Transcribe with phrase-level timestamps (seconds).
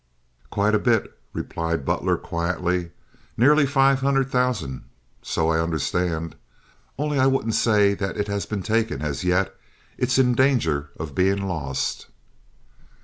[0.49, 2.89] "Quite a bit," replied Butler, quietly.
[3.37, 4.83] "Nearly five hundred thousand,
[5.21, 6.35] so I understand.
[6.97, 9.53] Only I wouldn't say that it has been taken as yet.
[9.99, 12.07] It's in danger of being lost."